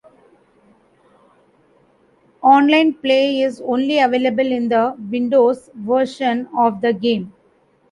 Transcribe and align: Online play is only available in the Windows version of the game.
Online 2.41 2.91
play 2.91 3.41
is 3.41 3.61
only 3.63 3.99
available 3.99 4.47
in 4.51 4.67
the 4.67 4.97
Windows 5.11 5.69
version 5.75 6.49
of 6.57 6.81
the 6.81 6.91
game. 6.91 7.31